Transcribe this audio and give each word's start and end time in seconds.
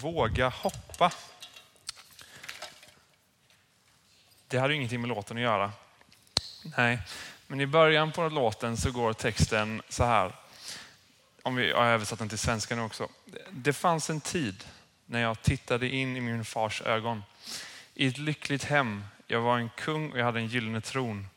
Våga 0.00 0.48
hoppa. 0.48 1.12
Det 4.48 4.58
hade 4.58 4.74
ingenting 4.74 5.00
med 5.00 5.08
låten 5.08 5.36
att 5.36 5.42
göra. 5.42 5.72
Nej, 6.76 6.98
men 7.46 7.60
i 7.60 7.66
början 7.66 8.12
på 8.12 8.28
låten 8.28 8.76
så 8.76 8.90
går 8.90 9.12
texten 9.12 9.82
så 9.88 10.04
här. 10.04 10.32
Om 11.42 11.56
vi, 11.56 11.72
har 11.72 11.84
översatt 11.84 12.18
den 12.18 12.28
till 12.28 12.38
svenska 12.38 12.76
nu 12.76 12.82
också. 12.82 13.08
Det 13.50 13.72
fanns 13.72 14.10
en 14.10 14.20
tid 14.20 14.64
när 15.06 15.20
jag 15.20 15.42
tittade 15.42 15.88
in 15.88 16.16
i 16.16 16.20
min 16.20 16.44
fars 16.44 16.82
ögon. 16.82 17.22
I 17.94 18.06
ett 18.06 18.18
lyckligt 18.18 18.64
hem. 18.64 19.04
Jag 19.26 19.40
var 19.40 19.58
en 19.58 19.70
kung 19.70 20.12
och 20.12 20.18
jag 20.18 20.24
hade 20.24 20.40
en 20.40 20.46
gyllene 20.46 20.80
tron. 20.80 21.28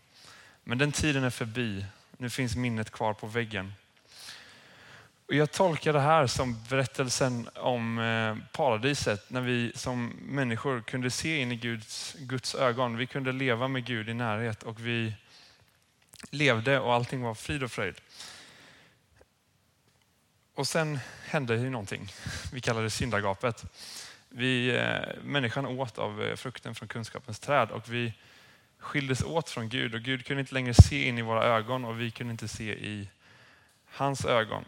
Men 0.64 0.78
den 0.78 0.92
tiden 0.92 1.24
är 1.24 1.30
förbi. 1.30 1.86
Nu 2.18 2.30
finns 2.30 2.56
minnet 2.56 2.92
kvar 2.92 3.14
på 3.14 3.28
väggen. 3.28 3.74
Och 5.32 5.38
jag 5.38 5.52
tolkar 5.52 5.94
det 5.94 6.00
här 6.00 6.28
som 6.28 6.64
berättelsen 6.70 7.50
om 7.56 8.00
eh, 8.00 8.38
paradiset 8.52 9.30
när 9.30 9.42
vi 9.42 9.72
som 9.76 10.08
människor 10.22 10.82
kunde 10.82 11.12
se 11.12 11.38
in 11.38 11.52
i 11.52 11.56
Guds, 11.56 12.16
Guds 12.20 12.56
ögon. 12.56 12.98
Vi 12.98 13.08
kunde 13.08 13.32
leva 13.32 13.68
med 13.68 13.86
Gud 13.86 14.10
i 14.10 14.14
närhet 14.14 14.64
och 14.64 14.80
vi 14.80 15.14
levde 16.30 16.80
och 16.80 16.94
allting 16.94 17.22
var 17.22 17.34
frid 17.34 17.64
och 17.64 17.72
fröjd. 17.72 17.96
Och 20.56 20.68
sen 20.68 21.00
hände 21.26 21.56
ju 21.56 21.70
någonting. 21.70 22.12
Vi 22.54 22.62
kallar 22.62 22.82
det 22.84 22.90
syndagapet. 22.90 23.66
Vi, 24.30 24.76
eh, 24.76 25.24
människan 25.24 25.66
åt 25.66 25.98
av 25.98 26.24
eh, 26.24 26.36
frukten 26.36 26.76
från 26.76 26.88
kunskapens 26.88 27.40
träd 27.40 27.72
och 27.72 27.94
vi 27.94 28.14
skildes 28.78 29.24
åt 29.24 29.50
från 29.50 29.70
Gud 29.70 29.96
och 29.96 30.02
Gud 30.02 30.26
kunde 30.26 30.42
inte 30.42 30.54
längre 30.54 30.74
se 30.74 31.08
in 31.08 31.18
i 31.18 31.22
våra 31.22 31.44
ögon 31.44 31.86
och 31.86 32.02
vi 32.02 32.12
kunde 32.12 32.32
inte 32.32 32.48
se 32.48 32.74
i 32.74 33.10
hans 33.86 34.26
ögon. 34.26 34.66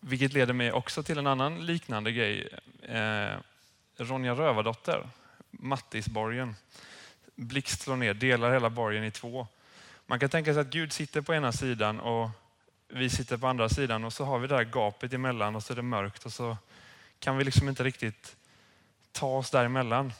Vilket 0.00 0.32
leder 0.32 0.52
mig 0.52 0.72
också 0.72 1.02
till 1.02 1.18
en 1.18 1.26
annan 1.26 1.66
liknande 1.66 2.12
grej. 2.12 2.48
Eh, 2.82 3.36
Ronja 3.96 4.34
Rövardotter, 4.34 5.08
Mattisborgen. 5.50 6.56
Blixt 7.34 7.80
slår 7.80 7.96
ner, 7.96 8.14
delar 8.14 8.52
hela 8.52 8.70
borgen 8.70 9.04
i 9.04 9.10
två. 9.10 9.46
Man 10.06 10.20
kan 10.20 10.28
tänka 10.28 10.52
sig 10.52 10.60
att 10.60 10.70
Gud 10.70 10.92
sitter 10.92 11.20
på 11.20 11.34
ena 11.34 11.52
sidan 11.52 12.00
och 12.00 12.30
vi 12.88 13.10
sitter 13.10 13.36
på 13.36 13.46
andra 13.46 13.68
sidan 13.68 14.04
och 14.04 14.12
så 14.12 14.24
har 14.24 14.38
vi 14.38 14.46
det 14.46 14.56
här 14.56 14.64
gapet 14.64 15.12
emellan 15.12 15.56
och 15.56 15.62
så 15.62 15.72
är 15.72 15.76
det 15.76 15.82
mörkt 15.82 16.26
och 16.26 16.32
så 16.32 16.56
kan 17.18 17.36
vi 17.36 17.44
liksom 17.44 17.68
inte 17.68 17.84
riktigt 17.84 18.36
ta 19.12 19.36
oss 19.36 19.50
däremellan. 19.50 20.12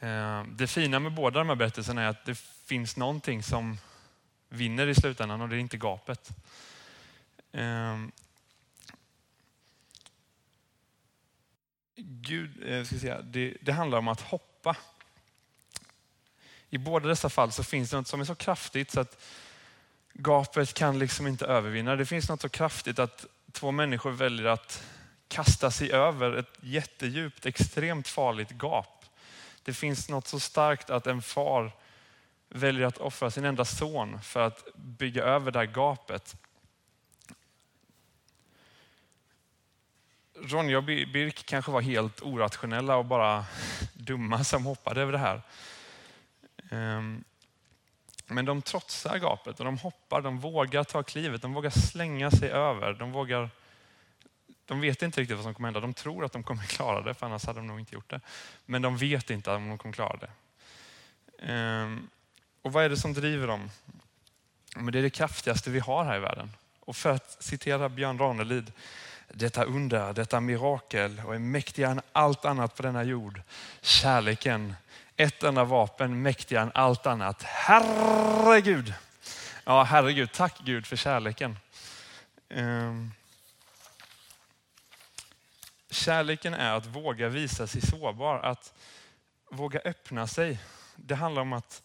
Eh, 0.00 0.42
det 0.48 0.66
fina 0.66 0.98
med 0.98 1.12
båda 1.12 1.38
de 1.38 1.48
här 1.48 1.56
berättelserna 1.56 2.02
är 2.02 2.08
att 2.08 2.24
det 2.24 2.38
finns 2.66 2.96
någonting 2.96 3.42
som 3.42 3.78
vinner 4.48 4.86
i 4.86 4.94
slutändan 4.94 5.40
och 5.40 5.48
det 5.48 5.56
är 5.56 5.60
inte 5.60 5.76
gapet. 5.76 6.30
Eh, 7.52 7.96
Gud, 11.96 12.50
eh, 12.66 12.84
ska 12.84 12.98
säga, 12.98 13.22
det, 13.22 13.56
det 13.60 13.72
handlar 13.72 13.98
om 13.98 14.08
att 14.08 14.20
hoppa. 14.20 14.76
I 16.70 16.78
båda 16.78 17.08
dessa 17.08 17.28
fall 17.28 17.52
så 17.52 17.64
finns 17.64 17.90
det 17.90 17.96
något 17.96 18.08
som 18.08 18.20
är 18.20 18.24
så 18.24 18.34
kraftigt 18.34 18.90
så 18.90 19.00
att 19.00 19.22
gapet 20.12 20.74
kan 20.74 20.98
liksom 20.98 21.26
inte 21.26 21.46
övervinna. 21.46 21.96
Det 21.96 22.06
finns 22.06 22.28
något 22.28 22.40
så 22.40 22.48
kraftigt 22.48 22.98
att 22.98 23.26
två 23.52 23.70
människor 23.70 24.10
väljer 24.10 24.46
att 24.46 24.86
kasta 25.28 25.70
sig 25.70 25.92
över 25.92 26.36
ett 26.36 26.58
jättedjupt, 26.60 27.46
extremt 27.46 28.08
farligt 28.08 28.62
gap. 28.62 29.04
Det 29.62 29.72
finns 29.72 30.08
något 30.08 30.26
så 30.26 30.40
starkt 30.40 30.90
att 30.90 31.06
en 31.06 31.22
far 31.22 31.72
väljer 32.48 32.86
att 32.86 32.98
offra 32.98 33.30
sin 33.30 33.44
enda 33.44 33.64
son 33.64 34.20
för 34.22 34.40
att 34.40 34.64
bygga 34.74 35.22
över 35.24 35.50
det 35.50 35.58
här 35.58 35.66
gapet. 35.66 36.36
Ronja 40.42 40.78
och 40.78 40.84
Birk 40.84 41.46
kanske 41.46 41.70
var 41.70 41.80
helt 41.80 42.22
orationella 42.22 42.96
och 42.96 43.04
bara 43.04 43.44
dumma 43.94 44.44
som 44.44 44.64
hoppade 44.64 45.00
över 45.02 45.12
det 45.12 45.18
här. 45.18 45.42
Ehm, 46.70 47.24
men 48.26 48.44
de 48.44 48.62
trotsar 48.62 49.18
gapet 49.18 49.58
och 49.58 49.64
de 49.64 49.78
hoppar, 49.78 50.20
de 50.20 50.38
vågar 50.38 50.84
ta 50.84 51.02
klivet, 51.02 51.42
de 51.42 51.54
vågar 51.54 51.70
slänga 51.70 52.30
sig 52.30 52.50
över. 52.50 52.92
De, 52.92 53.12
vågar, 53.12 53.50
de 54.64 54.80
vet 54.80 55.02
inte 55.02 55.20
riktigt 55.20 55.36
vad 55.36 55.44
som 55.44 55.54
kommer 55.54 55.66
hända. 55.66 55.80
De 55.80 55.94
tror 55.94 56.24
att 56.24 56.32
de 56.32 56.42
kommer 56.42 56.62
klara 56.68 57.00
det, 57.00 57.14
för 57.14 57.26
annars 57.26 57.44
hade 57.44 57.58
de 57.58 57.66
nog 57.66 57.80
inte 57.80 57.94
gjort 57.94 58.10
det. 58.10 58.20
Men 58.66 58.82
de 58.82 58.96
vet 58.96 59.30
inte 59.30 59.50
om 59.50 59.68
de 59.68 59.78
kommer 59.78 59.92
klara 59.92 60.16
det. 60.16 60.30
Ehm, 61.52 62.08
och 62.62 62.72
vad 62.72 62.84
är 62.84 62.88
det 62.88 62.96
som 62.96 63.12
driver 63.12 63.46
dem? 63.46 63.70
Men 64.76 64.92
det 64.92 64.98
är 64.98 65.02
det 65.02 65.10
kraftigaste 65.10 65.70
vi 65.70 65.78
har 65.78 66.04
här 66.04 66.16
i 66.16 66.20
världen. 66.20 66.50
Och 66.80 66.96
för 66.96 67.10
att 67.10 67.42
citera 67.42 67.88
Björn 67.88 68.18
Ranelid, 68.18 68.72
detta 69.28 69.64
under, 69.64 70.12
detta 70.12 70.40
mirakel 70.40 71.22
och 71.26 71.34
är 71.34 71.38
mäktigare 71.38 71.90
än 71.90 72.00
allt 72.12 72.44
annat 72.44 72.76
på 72.76 72.82
denna 72.82 73.02
jord. 73.02 73.42
Kärleken, 73.80 74.74
ett 75.16 75.42
enda 75.42 75.64
vapen 75.64 76.22
mäktigare 76.22 76.62
än 76.62 76.72
allt 76.74 77.06
annat. 77.06 77.42
Herregud! 77.42 78.94
Ja, 79.64 79.82
herregud. 79.82 80.32
Tack 80.32 80.58
Gud 80.64 80.86
för 80.86 80.96
kärleken. 80.96 81.58
Ehm. 82.48 83.12
Kärleken 85.90 86.54
är 86.54 86.72
att 86.72 86.86
våga 86.86 87.28
visa 87.28 87.66
sig 87.66 87.80
sårbar, 87.80 88.38
att 88.38 88.72
våga 89.50 89.80
öppna 89.84 90.26
sig. 90.26 90.58
Det 90.96 91.14
handlar 91.14 91.42
om 91.42 91.52
att 91.52 91.82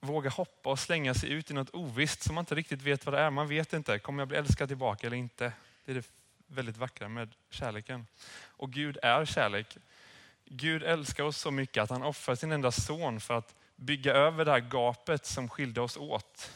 våga 0.00 0.30
hoppa 0.30 0.70
och 0.70 0.78
slänga 0.78 1.14
sig 1.14 1.30
ut 1.30 1.50
i 1.50 1.54
något 1.54 1.70
ovisst 1.70 2.22
som 2.22 2.34
man 2.34 2.42
inte 2.42 2.54
riktigt 2.54 2.82
vet 2.82 3.06
vad 3.06 3.14
det 3.14 3.20
är. 3.20 3.30
Man 3.30 3.48
vet 3.48 3.72
inte, 3.72 3.98
kommer 3.98 4.20
jag 4.20 4.28
bli 4.28 4.36
älskad 4.36 4.68
tillbaka 4.68 5.06
eller 5.06 5.16
inte? 5.16 5.52
Det 5.84 5.92
är 5.92 5.94
det 5.96 6.06
väldigt 6.50 6.76
vackra 6.76 7.08
med 7.08 7.34
kärleken. 7.50 8.06
Och 8.46 8.72
Gud 8.72 8.98
är 9.02 9.24
kärlek. 9.24 9.76
Gud 10.44 10.82
älskar 10.82 11.24
oss 11.24 11.38
så 11.38 11.50
mycket 11.50 11.82
att 11.82 11.90
han 11.90 12.02
offrar 12.02 12.34
sin 12.34 12.52
enda 12.52 12.70
son 12.70 13.20
för 13.20 13.34
att 13.34 13.54
bygga 13.76 14.12
över 14.12 14.44
det 14.44 14.50
här 14.50 14.60
gapet 14.60 15.26
som 15.26 15.48
skilde 15.48 15.80
oss 15.80 15.96
åt. 15.96 16.52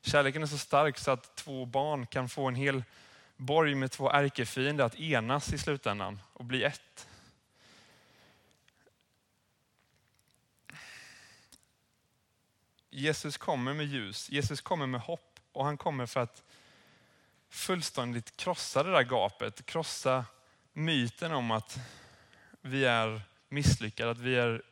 Kärleken 0.00 0.42
är 0.42 0.46
så 0.46 0.58
stark 0.58 0.98
så 0.98 1.10
att 1.10 1.36
två 1.36 1.66
barn 1.66 2.06
kan 2.06 2.28
få 2.28 2.48
en 2.48 2.54
hel 2.54 2.84
borg 3.36 3.74
med 3.74 3.90
två 3.90 4.10
ärkefiender 4.10 4.84
att 4.84 5.00
enas 5.00 5.52
i 5.52 5.58
slutändan 5.58 6.20
och 6.32 6.44
bli 6.44 6.64
ett. 6.64 7.08
Jesus 12.90 13.36
kommer 13.36 13.74
med 13.74 13.86
ljus, 13.86 14.30
Jesus 14.30 14.60
kommer 14.60 14.86
med 14.86 15.00
hopp 15.00 15.40
och 15.52 15.64
han 15.64 15.76
kommer 15.76 16.06
för 16.06 16.20
att 16.20 16.42
fullständigt 17.54 18.36
krossa 18.36 18.82
det 18.82 18.90
där 18.90 19.02
gapet, 19.02 19.66
krossa 19.66 20.24
myten 20.72 21.32
om 21.32 21.50
att 21.50 21.78
vi 22.60 22.84
är 22.84 23.22
misslyckade, 23.48 24.10
att 24.10 24.18
vi 24.18 24.36
är 24.36 24.62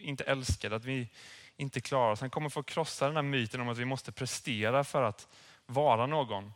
inte 0.00 0.24
älskade, 0.24 0.76
att 0.76 0.84
vi 0.84 1.08
inte 1.56 1.80
klarar 1.80 2.12
oss. 2.12 2.20
Han 2.20 2.30
kommer 2.30 2.48
få 2.48 2.62
krossa 2.62 3.06
den 3.06 3.14
där 3.14 3.22
myten 3.22 3.60
om 3.60 3.68
att 3.68 3.78
vi 3.78 3.84
måste 3.84 4.12
prestera 4.12 4.84
för 4.84 5.02
att 5.02 5.28
vara 5.66 6.06
någon. 6.06 6.52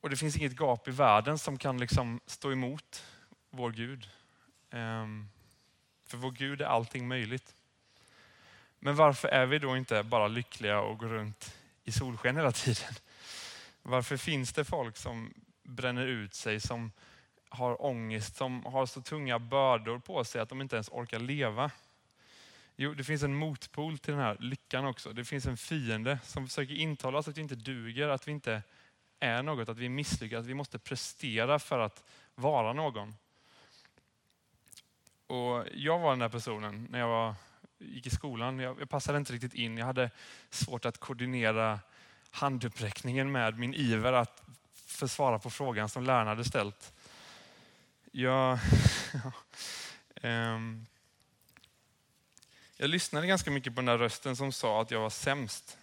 Och 0.00 0.10
det 0.10 0.16
finns 0.16 0.36
inget 0.36 0.60
gap 0.60 0.88
i 0.88 0.90
världen 0.90 1.38
som 1.38 1.58
kan 1.58 1.78
liksom 1.78 2.20
stå 2.26 2.52
emot 2.52 3.04
vår 3.50 3.70
Gud. 3.70 4.08
Ehm, 4.70 5.28
för 6.06 6.16
vår 6.16 6.30
Gud 6.30 6.60
är 6.60 6.66
allting 6.66 7.08
möjligt. 7.08 7.54
Men 8.78 8.96
varför 8.96 9.28
är 9.28 9.46
vi 9.46 9.58
då 9.58 9.76
inte 9.76 10.02
bara 10.02 10.28
lyckliga 10.28 10.80
och 10.80 10.98
går 10.98 11.08
runt 11.08 11.61
i 11.84 11.92
solsken 11.92 12.36
hela 12.36 12.52
tiden? 12.52 12.94
Varför 13.82 14.16
finns 14.16 14.52
det 14.52 14.64
folk 14.64 14.96
som 14.96 15.34
bränner 15.62 16.06
ut 16.06 16.34
sig, 16.34 16.60
som 16.60 16.92
har 17.48 17.84
ångest, 17.84 18.36
som 18.36 18.64
har 18.64 18.86
så 18.86 19.02
tunga 19.02 19.38
bördor 19.38 19.98
på 19.98 20.24
sig 20.24 20.40
att 20.40 20.48
de 20.48 20.60
inte 20.60 20.76
ens 20.76 20.88
orkar 20.88 21.18
leva? 21.18 21.70
Jo, 22.76 22.94
det 22.94 23.04
finns 23.04 23.22
en 23.22 23.34
motpol 23.34 23.98
till 23.98 24.12
den 24.14 24.22
här 24.22 24.36
lyckan 24.40 24.86
också. 24.86 25.12
Det 25.12 25.24
finns 25.24 25.46
en 25.46 25.56
fiende 25.56 26.18
som 26.24 26.48
försöker 26.48 26.74
intala 26.74 27.18
oss 27.18 27.28
att 27.28 27.36
vi 27.36 27.40
inte 27.40 27.54
duger, 27.54 28.08
att 28.08 28.28
vi 28.28 28.32
inte 28.32 28.62
är 29.20 29.42
något, 29.42 29.68
att 29.68 29.78
vi 29.78 29.84
är 29.84 29.90
misslyckade, 29.90 30.40
att 30.40 30.46
vi 30.46 30.54
måste 30.54 30.78
prestera 30.78 31.58
för 31.58 31.78
att 31.78 32.04
vara 32.34 32.72
någon. 32.72 33.14
Och 35.26 35.64
jag 35.74 35.98
var 35.98 36.10
den 36.10 36.18
där 36.18 36.28
personen 36.28 36.86
när 36.90 36.98
jag 36.98 37.08
var, 37.08 37.34
gick 37.82 38.06
i 38.06 38.10
skolan. 38.10 38.58
Jag, 38.58 38.80
jag 38.80 38.90
passade 38.90 39.18
inte 39.18 39.32
riktigt 39.32 39.54
in. 39.54 39.78
Jag 39.78 39.86
hade 39.86 40.10
svårt 40.50 40.84
att 40.84 40.98
koordinera 40.98 41.80
handuppräckningen 42.30 43.32
med 43.32 43.58
min 43.58 43.74
iver 43.74 44.12
att 44.12 44.42
försvara 44.86 45.38
på 45.38 45.50
frågan 45.50 45.88
som 45.88 46.04
läraren 46.04 46.26
hade 46.26 46.44
ställt. 46.44 46.92
Jag, 48.10 48.58
um, 50.22 50.86
jag 52.76 52.90
lyssnade 52.90 53.26
ganska 53.26 53.50
mycket 53.50 53.74
på 53.74 53.80
den 53.80 53.86
där 53.86 53.98
rösten 53.98 54.36
som 54.36 54.52
sa 54.52 54.82
att 54.82 54.90
jag 54.90 55.00
var 55.00 55.10
sämst. 55.10 55.78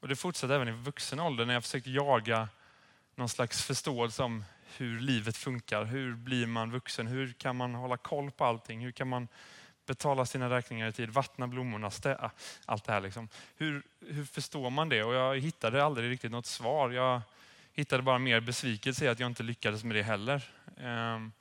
Och 0.00 0.08
det 0.08 0.16
fortsatte 0.16 0.54
även 0.54 0.68
i 0.68 0.72
vuxen 0.72 1.20
ålder 1.20 1.46
när 1.46 1.54
jag 1.54 1.64
försökte 1.64 1.90
jaga 1.90 2.48
någon 3.14 3.28
slags 3.28 3.62
förståelse 3.62 4.22
om 4.22 4.44
hur 4.76 5.00
livet 5.00 5.36
funkar. 5.36 5.84
Hur 5.84 6.14
blir 6.14 6.46
man 6.46 6.70
vuxen? 6.70 7.06
Hur 7.06 7.32
kan 7.32 7.56
man 7.56 7.74
hålla 7.74 7.96
koll 7.96 8.30
på 8.30 8.44
allting? 8.44 8.84
Hur 8.84 8.92
kan 8.92 9.08
man 9.08 9.28
betala 9.92 10.26
sina 10.26 10.50
räkningar 10.50 10.88
i 10.88 10.92
tid, 10.92 11.10
vattna 11.10 11.46
blommorna, 11.46 11.90
städa, 11.90 12.24
ah, 12.24 12.30
allt 12.66 12.84
det 12.84 12.92
här. 12.92 13.00
Liksom. 13.00 13.28
Hur, 13.56 13.82
hur 14.00 14.24
förstår 14.24 14.70
man 14.70 14.88
det? 14.88 15.02
Och 15.04 15.14
jag 15.14 15.38
hittade 15.38 15.84
aldrig 15.84 16.10
riktigt 16.10 16.32
något 16.32 16.46
svar. 16.46 16.90
Jag, 16.90 17.20
hittade 17.72 18.02
bara 18.02 18.18
mer 18.18 18.40
besvikelse 18.40 19.04
i 19.04 19.08
att 19.08 19.20
jag 19.20 19.30
inte 19.30 19.42
lyckades 19.42 19.84
med 19.84 19.96
det 19.96 20.02
heller. 20.02 20.48
Ehm, 20.76 21.32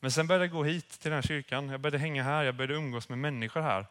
men 0.00 0.12
sen 0.12 0.26
började 0.26 0.44
jag 0.44 0.52
gå 0.52 0.64
hit 0.64 0.88
till 0.88 1.10
den 1.10 1.16
här 1.16 1.28
kyrkan. 1.28 1.68
Jag 1.68 1.80
började 1.80 1.98
hänga 1.98 2.22
här, 2.22 2.44
jag 2.44 2.54
började 2.54 2.74
umgås 2.74 3.08
med 3.08 3.18
människor 3.18 3.60
här. 3.60 3.86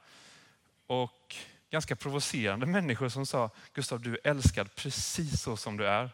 Och 0.88 1.36
ganska 1.70 1.96
provocerande 1.96 2.66
människor 2.66 3.10
som 3.10 3.26
sa, 3.26 3.50
Gustav 3.74 4.02
du 4.02 4.14
är 4.14 4.20
älskad 4.24 4.76
precis 4.76 5.42
så 5.42 5.58
som 5.58 5.78
du 5.78 5.88
är. 5.88 6.10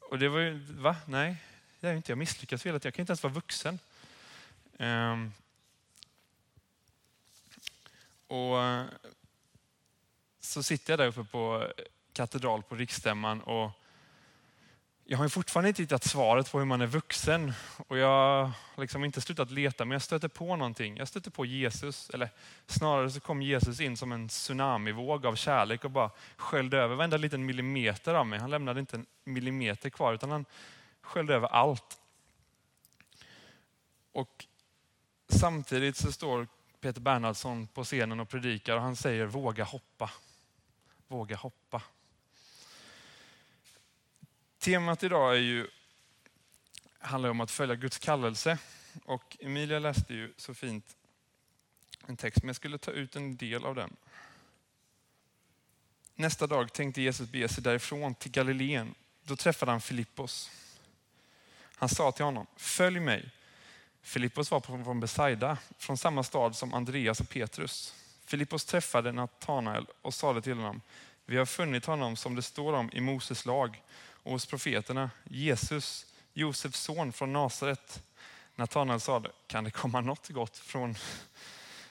Och 0.00 0.18
det 0.18 0.28
var 0.28 0.40
ju, 0.40 0.58
va? 0.58 0.96
Nej, 1.06 1.36
det 1.80 1.88
är 1.88 1.94
inte. 1.94 2.12
Jag 2.12 2.18
misslyckas 2.18 2.66
hela 2.66 2.80
Jag 2.82 2.94
kan 2.94 3.02
inte 3.02 3.10
ens 3.10 3.22
vara 3.22 3.32
vuxen. 3.32 3.78
Ehm, 4.78 5.32
och 8.28 8.62
eh, 8.62 8.86
så 10.40 10.62
sitter 10.62 10.92
jag 10.92 10.98
där 10.98 11.06
uppe 11.06 11.24
på 11.24 11.72
katedral 12.12 12.62
på 12.62 12.74
riksstämman 12.74 13.40
och 13.40 13.70
jag 15.10 15.18
har 15.18 15.28
fortfarande 15.28 15.68
inte 15.68 15.82
hittat 15.82 16.04
svaret 16.04 16.52
på 16.52 16.58
hur 16.58 16.64
man 16.64 16.80
är 16.80 16.86
vuxen 16.86 17.52
och 17.86 17.98
jag 17.98 18.44
har 18.44 18.80
liksom 18.80 19.04
inte 19.04 19.20
slutat 19.20 19.50
leta 19.50 19.84
men 19.84 19.92
jag 19.92 20.02
stöter 20.02 20.28
på 20.28 20.56
någonting. 20.56 20.96
Jag 20.96 21.08
stöter 21.08 21.30
på 21.30 21.46
Jesus, 21.46 22.10
eller 22.10 22.30
snarare 22.66 23.10
så 23.10 23.20
kom 23.20 23.42
Jesus 23.42 23.80
in 23.80 23.96
som 23.96 24.12
en 24.12 24.28
tsunamivåg 24.28 25.26
av 25.26 25.34
kärlek 25.34 25.84
och 25.84 25.90
bara 25.90 26.10
sköljde 26.36 26.78
över 26.78 26.96
varenda 26.96 27.16
liten 27.16 27.46
millimeter 27.46 28.14
av 28.14 28.26
mig. 28.26 28.38
Han 28.38 28.50
lämnade 28.50 28.80
inte 28.80 28.96
en 28.96 29.06
millimeter 29.24 29.90
kvar 29.90 30.14
utan 30.14 30.30
han 30.30 30.44
sköljde 31.00 31.34
över 31.34 31.48
allt. 31.48 32.00
Och 34.12 34.46
samtidigt 35.28 35.96
så 35.96 36.12
står 36.12 36.46
Peter 36.80 37.00
Bernhardsson 37.00 37.66
på 37.66 37.84
scenen 37.84 38.20
och 38.20 38.28
predikar 38.28 38.76
och 38.76 38.82
han 38.82 38.96
säger 38.96 39.26
våga 39.26 39.64
hoppa. 39.64 40.10
Våga 41.08 41.36
hoppa. 41.36 41.82
Temat 44.58 45.02
idag 45.02 45.36
är 45.36 45.40
ju, 45.40 45.66
handlar 46.98 47.30
om 47.30 47.40
att 47.40 47.50
följa 47.50 47.74
Guds 47.74 47.98
kallelse. 47.98 48.58
Och 49.04 49.36
Emilia 49.40 49.78
läste 49.78 50.14
ju 50.14 50.32
så 50.36 50.54
fint 50.54 50.96
en 52.06 52.16
text, 52.16 52.42
men 52.42 52.48
jag 52.48 52.56
skulle 52.56 52.78
ta 52.78 52.90
ut 52.90 53.16
en 53.16 53.36
del 53.36 53.64
av 53.64 53.74
den. 53.74 53.96
Nästa 56.14 56.46
dag 56.46 56.72
tänkte 56.72 57.02
Jesus 57.02 57.30
bege 57.30 57.48
sig 57.48 57.62
därifrån 57.62 58.14
till 58.14 58.30
Galileen. 58.30 58.94
Då 59.24 59.36
träffade 59.36 59.72
han 59.72 59.80
Filippos. 59.80 60.50
Han 61.74 61.88
sa 61.88 62.12
till 62.12 62.24
honom, 62.24 62.46
följ 62.56 63.00
mig. 63.00 63.30
Filippos 64.08 64.50
var 64.50 64.60
från 64.60 65.00
Besaida, 65.00 65.58
från 65.78 65.98
samma 65.98 66.22
stad 66.22 66.56
som 66.56 66.74
Andreas 66.74 67.20
och 67.20 67.28
Petrus. 67.28 67.94
Filippos 68.24 68.64
träffade 68.64 69.12
Natanael 69.12 69.86
och 70.02 70.14
sade 70.14 70.42
till 70.42 70.56
honom, 70.56 70.80
vi 71.26 71.36
har 71.36 71.46
funnit 71.46 71.84
honom 71.84 72.16
som 72.16 72.34
det 72.34 72.42
står 72.42 72.72
om 72.72 72.90
i 72.92 73.00
Moses 73.00 73.46
lag 73.46 73.82
och 74.22 74.32
hos 74.32 74.46
profeterna, 74.46 75.10
Jesus, 75.24 76.06
Josefs 76.32 76.80
son 76.80 77.12
från 77.12 77.32
Nasaret. 77.32 78.02
Natanael 78.54 79.00
sade, 79.00 79.30
kan 79.46 79.64
det 79.64 79.70
komma 79.70 80.00
något 80.00 80.28
gott 80.28 80.58
från 80.58 80.94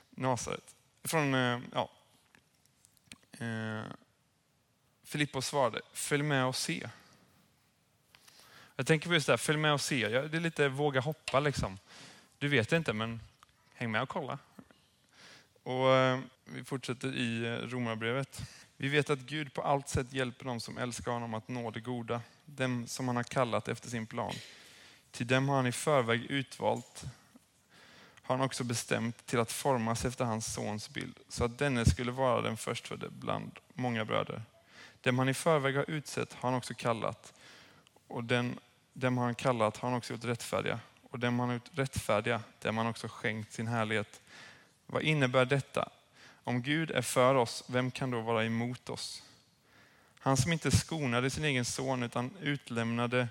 Nasaret? 0.09 0.75
Från, 1.03 1.33
eh, 1.33 1.59
ja. 1.73 1.89
Eh, 3.31 3.91
Filippos 5.03 5.47
svarade, 5.47 5.81
följ 5.93 6.23
med 6.23 6.45
och 6.45 6.55
se. 6.55 6.89
Jag 8.75 8.87
tänker 8.87 9.07
på 9.07 9.13
just 9.13 9.27
det 9.27 9.33
här, 9.33 9.37
följ 9.37 9.57
med 9.57 9.73
och 9.73 9.81
se. 9.81 10.07
Det 10.07 10.37
är 10.37 10.41
lite 10.41 10.67
våga 10.67 11.01
hoppa 11.01 11.39
liksom. 11.39 11.77
Du 12.39 12.47
vet 12.47 12.71
inte, 12.71 12.93
men 12.93 13.19
häng 13.73 13.91
med 13.91 14.01
och 14.01 14.09
kolla. 14.09 14.39
Och 15.63 15.95
eh, 15.95 16.19
vi 16.45 16.63
fortsätter 16.63 17.15
i 17.15 17.45
eh, 17.45 17.51
Romarbrevet. 17.51 18.41
Vi 18.77 18.87
vet 18.87 19.09
att 19.09 19.19
Gud 19.19 19.53
på 19.53 19.61
allt 19.61 19.89
sätt 19.89 20.13
hjälper 20.13 20.45
dem 20.45 20.59
som 20.59 20.77
älskar 20.77 21.11
honom 21.11 21.33
att 21.33 21.47
nå 21.47 21.71
det 21.71 21.79
goda, 21.79 22.21
dem 22.45 22.87
som 22.87 23.07
han 23.07 23.15
har 23.15 23.23
kallat 23.23 23.67
efter 23.67 23.89
sin 23.89 24.07
plan. 24.07 24.33
Till 25.11 25.27
dem 25.27 25.49
har 25.49 25.55
han 25.55 25.67
i 25.67 25.71
förväg 25.71 26.25
utvalt, 26.25 27.03
har 28.21 28.37
han 28.37 28.45
också 28.45 28.63
bestämt 28.63 29.25
till 29.25 29.39
att 29.39 29.51
formas 29.51 30.05
efter 30.05 30.25
hans 30.25 30.53
sons 30.53 30.89
bild, 30.89 31.19
så 31.29 31.43
att 31.43 31.57
denne 31.57 31.85
skulle 31.85 32.11
vara 32.11 32.41
den 32.41 32.57
förstfödde 32.57 33.09
bland 33.09 33.51
många 33.73 34.05
bröder. 34.05 34.43
Dem 35.01 35.19
han 35.19 35.29
i 35.29 35.33
förväg 35.33 35.75
har 35.75 35.89
utsett 35.89 36.33
har 36.33 36.49
han 36.49 36.57
också 36.57 36.73
kallat, 36.73 37.33
och 38.07 38.23
den, 38.23 38.59
dem 38.93 39.17
har 39.17 39.25
han 39.25 39.35
kallat 39.35 39.77
har 39.77 39.89
han 39.89 39.97
också 39.97 40.13
gjort 40.13 40.23
rättfärdiga, 40.23 40.79
och 41.09 41.19
dem 41.19 41.39
han 41.39 41.49
har 41.49 41.55
gjort 41.55 41.71
rättfärdiga, 41.73 42.41
dem 42.61 42.77
han 42.77 42.87
också 42.87 43.07
skänkt 43.07 43.53
sin 43.53 43.67
härlighet. 43.67 44.21
Vad 44.85 45.01
innebär 45.01 45.45
detta? 45.45 45.89
Om 46.43 46.61
Gud 46.61 46.91
är 46.91 47.01
för 47.01 47.35
oss, 47.35 47.63
vem 47.67 47.91
kan 47.91 48.11
då 48.11 48.21
vara 48.21 48.45
emot 48.45 48.89
oss? 48.89 49.23
Han 50.19 50.37
som 50.37 50.51
inte 50.51 50.71
skonade 50.71 51.29
sin 51.29 51.45
egen 51.45 51.65
son 51.65 52.03
utan 52.03 52.31
utlämnade 52.41 53.27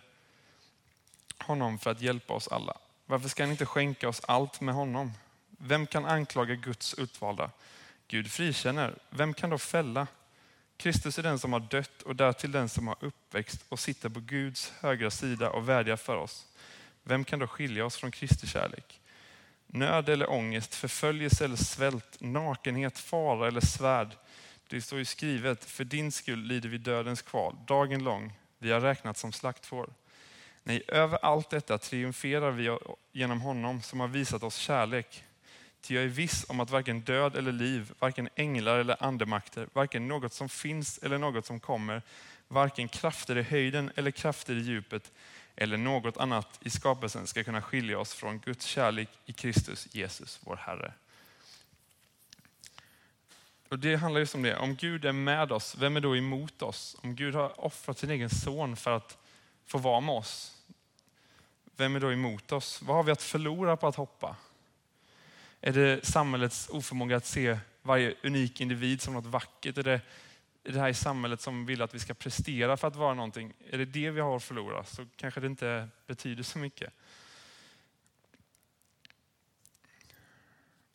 honom 1.38 1.78
för 1.78 1.90
att 1.90 2.00
hjälpa 2.00 2.34
oss 2.34 2.48
alla. 2.48 2.76
Varför 3.06 3.28
ska 3.28 3.42
han 3.42 3.50
inte 3.50 3.66
skänka 3.66 4.08
oss 4.08 4.20
allt 4.24 4.60
med 4.60 4.74
honom? 4.74 5.12
Vem 5.48 5.86
kan 5.86 6.04
anklaga 6.04 6.54
Guds 6.54 6.94
utvalda? 6.94 7.50
Gud 8.08 8.30
frikänner. 8.30 8.98
Vem 9.10 9.34
kan 9.34 9.50
då 9.50 9.58
fälla? 9.58 10.06
Kristus 10.76 11.18
är 11.18 11.22
den 11.22 11.38
som 11.38 11.52
har 11.52 11.60
dött 11.60 12.02
och 12.02 12.16
därtill 12.16 12.52
den 12.52 12.68
som 12.68 12.86
har 12.86 12.96
uppväxt 13.00 13.64
och 13.68 13.78
sitter 13.78 14.08
på 14.08 14.20
Guds 14.20 14.72
högra 14.80 15.10
sida 15.10 15.50
och 15.50 15.68
vädjar 15.68 15.96
för 15.96 16.16
oss. 16.16 16.46
Vem 17.08 17.24
kan 17.24 17.38
då 17.38 17.46
skilja 17.46 17.86
oss 17.86 17.96
från 17.96 18.10
Kristi 18.10 18.46
kärlek? 18.46 19.00
Nöd 19.66 20.08
eller 20.08 20.30
ångest, 20.30 20.74
förföljelse 20.74 21.44
eller 21.44 21.56
svält, 21.56 22.16
nakenhet, 22.20 22.98
fara 22.98 23.48
eller 23.48 23.60
svärd. 23.60 24.08
Det 24.68 24.80
står 24.80 24.98
ju 24.98 25.04
skrivet, 25.04 25.64
för 25.64 25.84
din 25.84 26.12
skull 26.12 26.42
lider 26.42 26.68
vi 26.68 26.78
dödens 26.78 27.22
kval, 27.22 27.56
dagen 27.66 28.04
lång. 28.04 28.32
Vi 28.58 28.72
har 28.72 28.80
räknat 28.80 29.16
som 29.16 29.32
slaktfår. 29.32 29.90
Nej, 30.62 30.82
över 30.88 31.18
allt 31.22 31.50
detta 31.50 31.78
triumferar 31.78 32.50
vi 32.50 32.78
genom 33.12 33.40
honom 33.40 33.82
som 33.82 34.00
har 34.00 34.08
visat 34.08 34.42
oss 34.42 34.56
kärlek. 34.56 35.24
Ty 35.80 35.94
jag 35.94 36.04
är 36.04 36.08
viss 36.08 36.44
om 36.48 36.60
att 36.60 36.70
varken 36.70 37.00
död 37.00 37.36
eller 37.36 37.52
liv, 37.52 37.92
varken 37.98 38.28
änglar 38.34 38.78
eller 38.78 39.02
andemakter, 39.02 39.68
varken 39.72 40.08
något 40.08 40.32
som 40.32 40.48
finns 40.48 40.98
eller 40.98 41.18
något 41.18 41.46
som 41.46 41.60
kommer, 41.60 42.02
varken 42.48 42.88
krafter 42.88 43.38
i 43.38 43.42
höjden 43.42 43.90
eller 43.96 44.10
krafter 44.10 44.56
i 44.56 44.60
djupet, 44.60 45.12
eller 45.56 45.76
något 45.76 46.16
annat 46.16 46.58
i 46.60 46.70
skapelsen 46.70 47.26
ska 47.26 47.44
kunna 47.44 47.62
skilja 47.62 47.98
oss 47.98 48.14
från 48.14 48.38
Guds 48.38 48.66
kärlek 48.66 49.08
i 49.26 49.32
Kristus 49.32 49.94
Jesus, 49.94 50.40
vår 50.44 50.56
Herre. 50.56 50.92
Och 53.68 53.78
Det 53.78 53.96
handlar 53.96 54.20
just 54.20 54.34
om 54.34 54.42
det, 54.42 54.56
om 54.56 54.76
Gud 54.76 55.04
är 55.04 55.12
med 55.12 55.52
oss, 55.52 55.76
vem 55.78 55.96
är 55.96 56.00
då 56.00 56.16
emot 56.16 56.62
oss? 56.62 56.96
Om 57.02 57.14
Gud 57.14 57.34
har 57.34 57.64
offrat 57.64 57.98
sin 57.98 58.10
egen 58.10 58.30
son 58.30 58.76
för 58.76 58.90
att 58.90 59.18
få 59.66 59.78
vara 59.78 60.00
med 60.00 60.14
oss, 60.14 60.56
vem 61.76 61.96
är 61.96 62.00
då 62.00 62.12
emot 62.12 62.52
oss? 62.52 62.82
Vad 62.82 62.96
har 62.96 63.02
vi 63.02 63.12
att 63.12 63.22
förlora 63.22 63.76
på 63.76 63.86
att 63.86 63.96
hoppa? 63.96 64.36
Är 65.60 65.72
det 65.72 66.06
samhällets 66.06 66.68
oförmåga 66.68 67.16
att 67.16 67.26
se 67.26 67.58
varje 67.82 68.14
unik 68.22 68.60
individ 68.60 69.02
som 69.02 69.14
något 69.14 69.26
vackert? 69.26 69.78
Är 69.78 69.82
det 69.82 70.00
i 70.66 70.72
det 70.72 70.80
här 70.80 70.92
samhället 70.92 71.40
som 71.40 71.66
vill 71.66 71.82
att 71.82 71.94
vi 71.94 71.98
ska 71.98 72.14
prestera 72.14 72.76
för 72.76 72.88
att 72.88 72.96
vara 72.96 73.14
någonting, 73.14 73.52
är 73.70 73.78
det 73.78 73.84
det 73.84 74.10
vi 74.10 74.20
har 74.20 74.36
att 74.36 74.44
förlora 74.44 74.84
så 74.84 75.06
kanske 75.16 75.40
det 75.40 75.46
inte 75.46 75.88
betyder 76.06 76.42
så 76.42 76.58
mycket. 76.58 76.92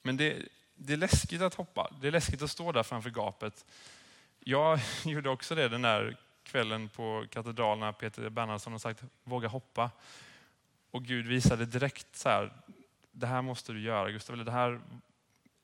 Men 0.02 0.18
det, 0.18 0.38
det 0.76 0.94
är 0.94 0.98
läskigt 0.98 1.42
att 1.42 1.54
hoppa. 1.54 1.94
Det 2.02 2.08
är 2.08 2.12
läskigt 2.12 2.42
att 2.42 2.52
stå 2.52 2.72
där 2.72 2.84
framför 2.84 3.10
gapet. 3.10 3.66
Jag 4.40 4.80
gjorde 5.06 5.30
också 5.30 5.56
det 5.56 5.68
den 5.68 5.82
där 5.82 6.18
kvällen 6.44 6.90
på 6.90 7.26
katedralen 7.30 7.80
när 7.80 7.92
Peter 7.92 8.30
Bernhardsson 8.30 8.74
har 8.74 8.80
sagt 8.80 9.04
våga 9.24 9.48
hoppa. 9.48 9.92
Och 10.92 11.06
Gud 11.06 11.28
visade 11.28 11.66
direkt 11.66 12.16
så 12.16 12.30
här, 12.30 12.54
det 13.12 13.28
här 13.28 13.42
måste 13.42 13.74
du 13.74 13.82
göra 13.82 14.12
Gustav, 14.12 14.46
det 14.46 14.52
här 14.52 14.80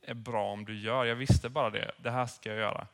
är 0.02 0.14
bra 0.14 0.52
om 0.52 0.66
du 0.66 0.80
gör. 0.80 1.06
Jag 1.06 1.16
visste 1.16 1.50
bara 1.50 1.70
det, 1.70 1.92
det 1.98 2.12
här 2.12 2.26
ska 2.26 2.50
jag 2.50 2.60
göra. 2.60 2.88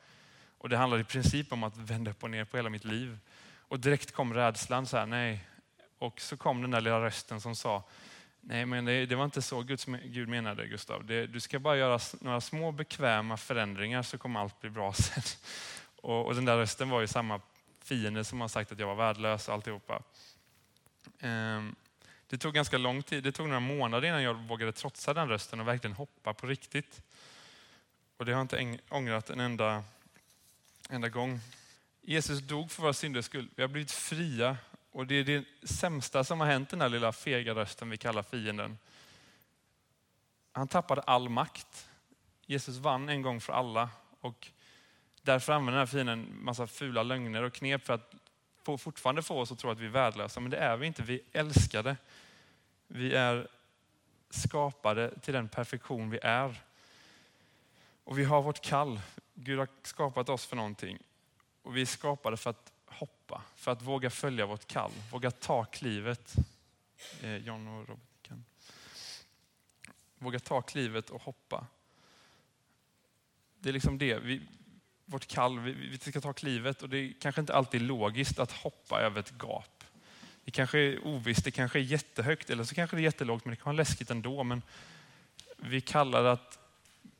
Och 0.63 0.69
det 0.69 0.77
handlar 0.77 0.99
i 0.99 1.03
princip 1.03 1.53
om 1.53 1.63
att 1.63 1.77
vända 1.77 2.11
upp 2.11 2.23
och 2.23 2.29
ner 2.29 2.45
på 2.45 2.57
hela 2.57 2.69
mitt 2.69 2.85
liv. 2.85 3.19
Och 3.67 3.79
direkt 3.79 4.11
kom 4.11 4.33
rädslan, 4.33 4.85
så 4.85 4.97
här, 4.97 5.05
nej. 5.05 5.45
Och 5.97 6.21
så 6.21 6.37
kom 6.37 6.61
den 6.61 6.71
där 6.71 6.81
lilla 6.81 7.01
rösten 7.01 7.41
som 7.41 7.55
sa, 7.55 7.83
nej 8.41 8.65
men 8.65 8.85
det, 8.85 9.05
det 9.05 9.15
var 9.15 9.25
inte 9.25 9.41
så 9.41 9.61
Guds, 9.61 9.85
Gud 9.85 10.29
menade 10.29 10.67
Gustav. 10.67 11.05
Det, 11.05 11.27
du 11.27 11.39
ska 11.39 11.59
bara 11.59 11.77
göra 11.77 11.99
några 12.21 12.41
små 12.41 12.71
bekväma 12.71 13.37
förändringar 13.37 14.03
så 14.03 14.17
kommer 14.17 14.39
allt 14.39 14.61
bli 14.61 14.69
bra 14.69 14.93
sen. 14.93 15.23
Och, 16.01 16.25
och 16.25 16.35
den 16.35 16.45
där 16.45 16.57
rösten 16.57 16.89
var 16.89 17.01
ju 17.01 17.07
samma 17.07 17.41
fiende 17.83 18.23
som 18.23 18.41
har 18.41 18.47
sagt 18.47 18.71
att 18.71 18.79
jag 18.79 18.87
var 18.87 18.95
värdelös 18.95 19.47
och 19.47 19.53
alltihopa. 19.53 20.01
Um, 21.21 21.75
det 22.27 22.37
tog 22.37 22.53
ganska 22.53 22.77
lång 22.77 23.03
tid, 23.03 23.23
det 23.23 23.31
tog 23.31 23.47
några 23.47 23.59
månader 23.59 24.07
innan 24.07 24.23
jag 24.23 24.33
vågade 24.33 24.71
trotsa 24.71 25.13
den 25.13 25.29
rösten 25.29 25.59
och 25.59 25.67
verkligen 25.67 25.95
hoppa 25.95 26.33
på 26.33 26.47
riktigt. 26.47 27.01
Och 28.17 28.25
det 28.25 28.31
har 28.31 28.39
jag 28.51 28.61
inte 28.61 28.83
ångrat 28.89 29.29
en 29.29 29.39
enda 29.39 29.83
enda 30.93 31.09
gång. 31.09 31.39
Jesus 32.01 32.39
dog 32.39 32.71
för 32.71 32.81
våra 32.81 32.93
synders 32.93 33.25
skull. 33.25 33.49
Vi 33.55 33.61
har 33.61 33.69
blivit 33.69 33.91
fria 33.91 34.57
och 34.91 35.07
det 35.07 35.15
är 35.15 35.23
det 35.23 35.45
sämsta 35.63 36.23
som 36.23 36.39
har 36.39 36.47
hänt 36.47 36.69
den 36.69 36.81
här 36.81 36.89
lilla 36.89 37.11
fega 37.11 37.55
rösten 37.55 37.89
vi 37.89 37.97
kallar 37.97 38.23
fienden. 38.23 38.77
Han 40.51 40.67
tappade 40.67 41.01
all 41.01 41.29
makt. 41.29 41.89
Jesus 42.45 42.77
vann 42.77 43.09
en 43.09 43.21
gång 43.21 43.41
för 43.41 43.53
alla 43.53 43.89
och 44.19 44.47
därför 45.21 45.53
använder 45.53 45.71
den 45.71 45.79
här 45.79 45.85
fienden 45.85 46.27
massa 46.41 46.67
fula 46.67 47.03
lögner 47.03 47.43
och 47.43 47.53
knep 47.53 47.85
för 47.85 47.93
att 47.93 48.13
få, 48.63 48.77
fortfarande 48.77 49.21
få 49.21 49.39
oss 49.39 49.51
att 49.51 49.59
tro 49.59 49.69
att 49.69 49.79
vi 49.79 49.85
är 49.85 49.89
värdelösa, 49.89 50.39
men 50.39 50.51
det 50.51 50.57
är 50.57 50.77
vi 50.77 50.87
inte. 50.87 51.03
Vi 51.03 51.15
är 51.15 51.39
älskade. 51.39 51.97
Vi 52.87 53.13
är 53.13 53.47
skapade 54.29 55.19
till 55.19 55.33
den 55.33 55.49
perfektion 55.49 56.09
vi 56.09 56.19
är. 56.23 56.61
Och 58.03 58.19
vi 58.19 58.23
har 58.23 58.41
vårt 58.41 58.61
kall. 58.61 58.99
Gud 59.33 59.59
har 59.59 59.67
skapat 59.83 60.29
oss 60.29 60.45
för 60.45 60.55
någonting. 60.55 60.99
Och 61.61 61.77
vi 61.77 61.81
är 61.81 61.85
skapade 61.85 62.37
för 62.37 62.49
att 62.49 62.71
hoppa, 62.85 63.41
för 63.55 63.71
att 63.71 63.81
våga 63.81 64.09
följa 64.09 64.45
vårt 64.45 64.67
kall, 64.67 64.91
våga 65.11 65.31
ta 65.31 65.65
klivet. 65.65 66.35
Eh, 67.21 67.35
John 67.35 67.67
och 67.67 67.87
Robert 67.87 68.21
kan. 68.21 68.45
Våga 70.17 70.39
ta 70.39 70.61
klivet 70.61 71.09
och 71.09 71.21
hoppa. 71.21 71.67
Det 73.59 73.69
är 73.69 73.73
liksom 73.73 73.97
det. 73.97 74.19
Vi, 74.19 74.41
vårt 75.05 75.27
kall, 75.27 75.59
vi, 75.59 75.71
vi 75.71 75.97
ska 75.97 76.21
ta 76.21 76.33
klivet 76.33 76.81
och 76.81 76.89
det 76.89 76.97
är 76.97 77.13
kanske 77.19 77.41
inte 77.41 77.55
alltid 77.55 77.81
logiskt 77.81 78.39
att 78.39 78.51
hoppa 78.51 79.01
över 79.01 79.19
ett 79.19 79.33
gap. 79.41 79.83
Det 80.43 80.51
kanske 80.51 80.79
är 80.79 81.07
ovisst, 81.07 81.43
det 81.43 81.51
kanske 81.51 81.79
är 81.79 81.83
jättehögt 81.83 82.49
eller 82.49 82.63
så 82.63 82.75
kanske 82.75 82.95
det 82.95 83.01
är 83.01 83.03
jättelågt, 83.03 83.45
men 83.45 83.49
det 83.49 83.55
kan 83.55 83.65
vara 83.65 83.77
läskigt 83.77 84.11
ändå. 84.11 84.43
Men 84.43 84.61
vi 85.57 85.81
kallar 85.81 86.23
det 86.23 86.31
att 86.31 86.59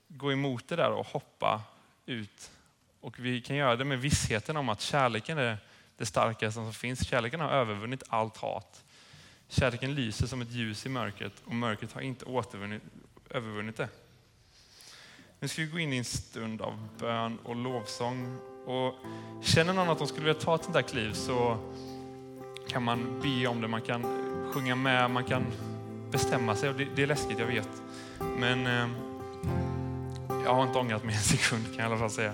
gå 0.07 0.31
emot 0.31 0.67
det 0.67 0.75
där 0.75 0.91
och 0.91 1.07
hoppa 1.07 1.61
ut. 2.05 2.51
Och 3.01 3.19
vi 3.19 3.41
kan 3.41 3.55
göra 3.55 3.75
det 3.75 3.85
med 3.85 3.99
vissheten 3.99 4.57
om 4.57 4.69
att 4.69 4.81
kärleken 4.81 5.37
är 5.37 5.57
det 5.97 6.05
starkaste 6.05 6.53
som 6.53 6.73
finns. 6.73 7.07
Kärleken 7.07 7.39
har 7.39 7.49
övervunnit 7.49 8.03
allt 8.07 8.37
hat. 8.37 8.83
Kärleken 9.47 9.95
lyser 9.95 10.27
som 10.27 10.41
ett 10.41 10.51
ljus 10.51 10.85
i 10.85 10.89
mörkret 10.89 11.33
och 11.45 11.55
mörkret 11.55 11.93
har 11.93 12.01
inte 12.01 12.25
övervunnit 13.29 13.77
det. 13.77 13.89
Nu 15.39 15.47
ska 15.47 15.61
vi 15.61 15.67
gå 15.67 15.79
in 15.79 15.93
i 15.93 15.97
en 15.97 16.05
stund 16.05 16.61
av 16.61 16.87
bön 16.99 17.37
och 17.43 17.55
lovsång. 17.55 18.37
Och 18.65 18.95
känner 19.41 19.73
någon 19.73 19.89
att 19.89 19.97
de 19.97 20.07
skulle 20.07 20.25
vilja 20.25 20.41
ta 20.41 20.55
ett 20.55 20.63
sånt 20.63 20.73
där 20.73 20.81
kliv 20.81 21.13
så 21.13 21.57
kan 22.69 22.83
man 22.83 23.21
be 23.21 23.47
om 23.47 23.61
det, 23.61 23.67
man 23.67 23.81
kan 23.81 24.03
sjunga 24.53 24.75
med, 24.75 25.11
man 25.11 25.23
kan 25.23 25.45
bestämma 26.11 26.55
sig. 26.55 26.73
Det, 26.73 26.87
det 26.95 27.03
är 27.03 27.07
läskigt, 27.07 27.39
jag 27.39 27.47
vet. 27.47 27.69
Men 28.19 28.67
eh, 28.67 28.87
jag 30.43 30.55
har 30.55 30.63
inte 30.63 30.79
ångrat 30.79 31.03
mig 31.03 31.15
en 31.15 31.21
sekund 31.37 31.65
kan 31.65 31.75
jag 31.75 31.83
i 31.83 31.85
alla 31.85 31.97
fall 31.97 32.09
säga. 32.09 32.33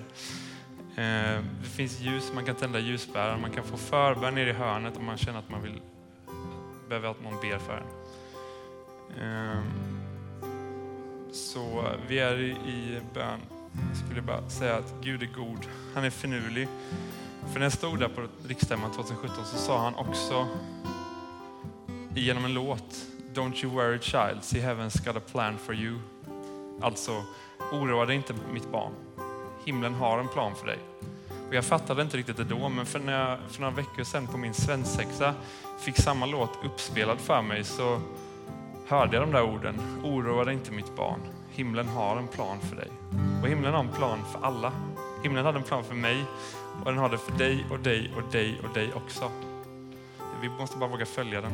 Eh, 0.95 1.43
det 1.61 1.69
finns 1.69 1.99
ljus, 1.99 2.31
man 2.35 2.45
kan 2.45 2.55
tända 2.55 2.79
ljusbärare, 2.79 3.37
man 3.37 3.51
kan 3.51 3.63
få 3.63 3.77
förbön 3.77 4.35
nere 4.35 4.49
i 4.49 4.53
hörnet 4.53 4.97
om 4.97 5.05
man 5.05 5.17
känner 5.17 5.39
att 5.39 5.49
man 5.49 5.61
vill, 5.61 5.81
behöver 6.89 7.09
att 7.09 7.23
någon 7.23 7.41
ber 7.41 7.57
för 7.57 7.77
en. 7.77 7.87
Ehm, 9.21 9.63
så 11.33 11.85
vi 12.07 12.19
är 12.19 12.39
i 12.39 12.99
bön. 13.13 13.39
Jag 13.89 13.97
skulle 14.05 14.21
bara 14.21 14.49
säga 14.49 14.75
att 14.75 14.93
Gud 15.01 15.23
är 15.23 15.29
god. 15.35 15.67
Han 15.95 16.03
är 16.03 16.09
finurlig. 16.09 16.67
För 17.51 17.59
när 17.59 17.65
jag 17.65 17.73
stod 17.73 17.99
där 17.99 18.07
på 18.07 18.27
riksstämman 18.47 18.91
2017 18.91 19.45
så 19.45 19.57
sa 19.57 19.83
han 19.83 19.95
också 19.95 20.47
genom 22.15 22.45
en 22.45 22.53
låt 22.53 23.05
Don't 23.33 23.63
you 23.63 23.73
worry 23.73 23.99
child, 23.99 24.43
see 24.43 24.59
heaven's 24.59 25.05
got 25.05 25.15
a 25.15 25.21
plan 25.31 25.57
for 25.57 25.75
you. 25.75 25.99
Alltså, 26.81 27.23
oroa 27.71 28.05
dig 28.05 28.15
inte 28.15 28.33
mitt 28.53 28.71
barn. 28.71 28.91
Himlen 29.65 29.93
har 29.93 30.19
en 30.19 30.27
plan 30.27 30.55
för 30.55 30.67
dig. 30.67 30.79
Och 31.47 31.55
jag 31.55 31.65
fattade 31.65 32.01
inte 32.01 32.17
riktigt 32.17 32.37
det 32.37 32.43
då, 32.43 32.69
men 32.69 32.85
för, 32.85 32.99
när 32.99 33.29
jag, 33.29 33.37
för 33.49 33.61
några 33.61 33.75
veckor 33.75 34.03
sedan 34.03 34.27
på 34.27 34.37
min 34.37 34.53
svensexa 34.53 35.33
fick 35.79 35.97
samma 35.97 36.25
låt 36.25 36.59
uppspelad 36.65 37.19
för 37.19 37.41
mig 37.41 37.63
så 37.63 38.01
hörde 38.87 39.17
jag 39.17 39.23
de 39.23 39.31
där 39.31 39.43
orden. 39.43 39.75
Oroa 40.03 40.43
dig 40.43 40.53
inte 40.53 40.71
mitt 40.71 40.95
barn. 40.95 41.19
Himlen 41.51 41.87
har 41.87 42.17
en 42.17 42.27
plan 42.27 42.59
för 42.59 42.75
dig. 42.75 42.87
Och 43.41 43.49
himlen 43.49 43.73
har 43.73 43.79
en 43.79 43.91
plan 43.91 44.19
för 44.31 44.39
alla. 44.45 44.71
Himlen 45.23 45.45
hade 45.45 45.57
en 45.57 45.63
plan 45.63 45.83
för 45.83 45.95
mig 45.95 46.23
och 46.79 46.85
den 46.85 46.97
har 46.97 47.09
det 47.09 47.17
för 47.17 47.31
dig 47.31 47.65
och 47.71 47.79
dig 47.79 48.11
och 48.15 48.31
dig 48.31 48.61
och 48.63 48.73
dig 48.73 48.93
också. 48.93 49.31
Vi 50.41 50.49
måste 50.49 50.77
bara 50.77 50.89
våga 50.89 51.05
följa 51.05 51.41
den. 51.41 51.51